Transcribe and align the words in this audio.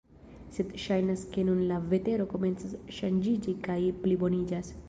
Sed 0.53 0.71
ŝajnas 0.83 1.25
ke 1.35 1.43
nun 1.51 1.61
la 1.73 1.77
vetero 1.93 2.27
komencas 2.33 2.75
ŝanĝiĝi 3.01 3.57
kaj 3.69 3.81
pliboniĝas. 4.05 4.79